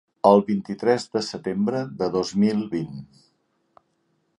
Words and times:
El 0.27 0.39
vint-i-tres 0.45 1.05
de 1.17 1.23
setembre 1.29 1.83
de 2.01 2.11
dos 2.19 2.35
mil 2.45 2.67
vint. 2.77 3.09